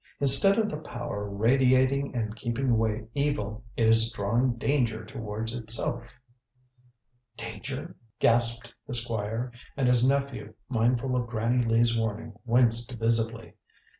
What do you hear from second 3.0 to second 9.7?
evil, it is drawing danger towards itself." "Danger?" gasped the Squire,